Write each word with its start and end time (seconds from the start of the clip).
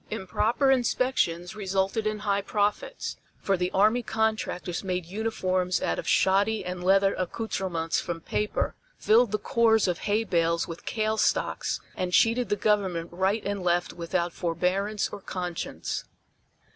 Improper 0.09 0.71
inspections 0.71 1.55
resulted 1.55 2.07
in 2.07 2.17
high 2.17 2.41
profits, 2.41 3.17
for 3.37 3.55
the 3.55 3.69
army 3.69 4.01
contractors 4.01 4.83
made 4.83 5.05
uniforms 5.05 5.79
out 5.79 5.99
of 5.99 6.07
shoddy 6.07 6.65
and 6.65 6.83
leather 6.83 7.13
accouterments 7.13 8.01
from 8.01 8.19
paper, 8.19 8.73
filled 8.97 9.31
the 9.31 9.37
cores 9.37 9.87
of 9.87 9.99
hay 9.99 10.23
bales 10.23 10.67
with 10.67 10.87
kale 10.87 11.17
stocks 11.17 11.79
and 11.95 12.13
cheated 12.13 12.49
the 12.49 12.55
Government 12.55 13.09
right 13.13 13.45
and 13.45 13.61
left 13.61 13.93
without 13.93 14.33
forbearance 14.33 15.07
or 15.09 15.21
conscience. 15.21 16.05